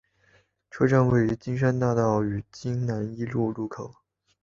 [0.71, 3.93] 车站位于金山大道与金南一路路口。